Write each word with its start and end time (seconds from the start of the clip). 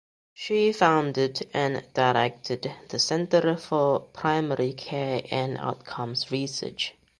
She 0.33 0.73
founded 0.73 1.47
and 1.53 1.83
directed 1.93 2.73
the 2.89 2.97
Center 2.97 3.55
for 3.55 3.99
Primary 3.99 4.73
Care 4.73 5.21
and 5.29 5.59
Outcomes 5.59 6.31
Research. 6.31 6.95